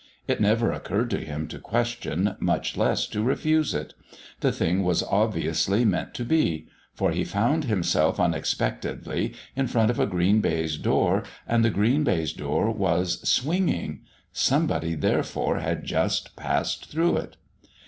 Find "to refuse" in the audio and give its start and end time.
3.05-3.75